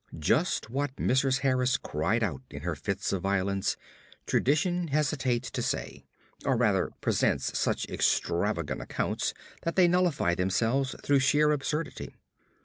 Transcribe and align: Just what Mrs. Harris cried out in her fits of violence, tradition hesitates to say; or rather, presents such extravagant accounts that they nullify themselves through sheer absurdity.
Just 0.17 0.71
what 0.71 0.95
Mrs. 0.95 1.41
Harris 1.41 1.77
cried 1.77 2.23
out 2.23 2.41
in 2.49 2.61
her 2.63 2.73
fits 2.75 3.13
of 3.13 3.21
violence, 3.21 3.77
tradition 4.25 4.87
hesitates 4.87 5.51
to 5.51 5.61
say; 5.61 6.05
or 6.43 6.57
rather, 6.57 6.89
presents 7.01 7.55
such 7.59 7.87
extravagant 7.87 8.81
accounts 8.81 9.35
that 9.61 9.75
they 9.75 9.87
nullify 9.87 10.33
themselves 10.33 10.95
through 11.03 11.19
sheer 11.19 11.51
absurdity. 11.51 12.15